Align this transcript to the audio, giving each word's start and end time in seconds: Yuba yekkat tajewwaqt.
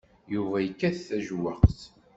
Yuba 0.33 0.57
yekkat 0.61 0.97
tajewwaqt. 1.07 1.79